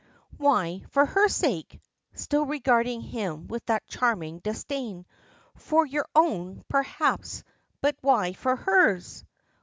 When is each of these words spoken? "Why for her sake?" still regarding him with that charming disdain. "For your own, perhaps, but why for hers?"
"Why 0.37 0.83
for 0.89 1.05
her 1.05 1.27
sake?" 1.27 1.79
still 2.15 2.43
regarding 2.43 3.01
him 3.01 3.45
with 3.45 3.63
that 3.67 3.85
charming 3.85 4.39
disdain. 4.39 5.05
"For 5.53 5.85
your 5.85 6.07
own, 6.15 6.63
perhaps, 6.67 7.43
but 7.81 7.95
why 8.01 8.33
for 8.33 8.55
hers?" 8.55 9.23